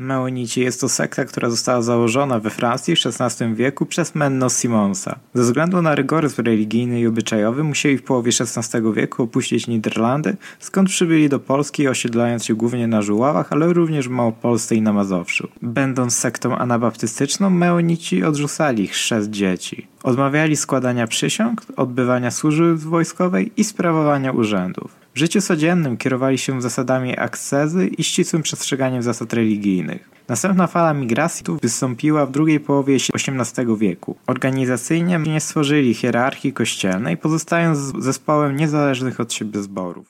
Meonici 0.00 0.60
jest 0.60 0.80
to 0.80 0.88
sekta, 0.88 1.24
która 1.24 1.50
została 1.50 1.82
założona 1.82 2.38
we 2.38 2.50
Francji 2.50 2.96
w 2.96 2.98
XVI 3.20 3.54
wieku 3.54 3.86
przez 3.86 4.14
Menno 4.14 4.48
Simonsa. 4.48 5.18
Ze 5.34 5.42
względu 5.42 5.82
na 5.82 5.94
rygoryzm 5.94 6.42
religijny 6.42 7.00
i 7.00 7.06
obyczajowy 7.06 7.64
musieli 7.64 7.98
w 7.98 8.02
połowie 8.02 8.32
XVI 8.40 8.92
wieku 8.92 9.22
opuścić 9.22 9.66
Niderlandy, 9.66 10.36
skąd 10.58 10.88
przybyli 10.88 11.28
do 11.28 11.38
Polski 11.38 11.88
osiedlając 11.88 12.44
się 12.44 12.54
głównie 12.54 12.86
na 12.86 13.02
Żuławach, 13.02 13.52
ale 13.52 13.72
również 13.72 14.08
w 14.08 14.10
Małopolsce 14.10 14.74
i 14.74 14.82
na 14.82 14.92
Mazowszu. 14.92 15.48
Będąc 15.62 16.16
sektą 16.16 16.58
anabaptystyczną, 16.58 17.50
Meonici 17.50 18.24
odrzucali 18.24 18.86
chrzest 18.86 19.30
dzieci. 19.30 19.86
Odmawiali 20.02 20.56
składania 20.56 21.06
przysiąg, 21.06 21.62
odbywania 21.76 22.30
służby 22.30 22.76
wojskowej 22.76 23.52
i 23.56 23.64
sprawowania 23.64 24.32
urzędów. 24.32 24.99
W 25.14 25.18
życiu 25.18 25.40
codziennym 25.40 25.96
kierowali 25.96 26.38
się 26.38 26.62
zasadami 26.62 27.18
akcezy 27.18 27.86
i 27.86 28.04
ścisłym 28.04 28.42
przestrzeganiem 28.42 29.02
zasad 29.02 29.32
religijnych. 29.32 30.10
Następna 30.28 30.66
fala 30.66 30.94
migracji 30.94 31.44
tu 31.44 31.58
wystąpiła 31.62 32.26
w 32.26 32.30
drugiej 32.30 32.60
połowie 32.60 32.96
XVIII 33.14 33.76
wieku. 33.76 34.16
Organizacyjnie 34.26 35.18
nie 35.18 35.40
stworzyli 35.40 35.94
hierarchii 35.94 36.52
kościelnej, 36.52 37.16
pozostając 37.16 37.78
zespołem 37.98 38.56
niezależnych 38.56 39.20
od 39.20 39.32
siebie 39.32 39.62
zborów. 39.62 40.06